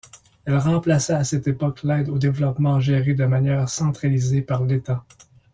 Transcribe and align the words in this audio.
Elle 0.45 0.57
remplaça 0.57 1.19
à 1.19 1.23
cette 1.23 1.47
époque 1.47 1.83
l'aide 1.83 2.09
au 2.09 2.17
développement 2.17 2.79
gérée 2.79 3.13
de 3.13 3.25
manière 3.25 3.69
centralisée 3.69 4.41
par 4.41 4.63
l'État. 4.63 5.05